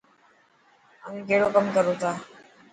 [1.03, 2.11] اوهين ڪهڙو ڪم ڪرو ٿا؟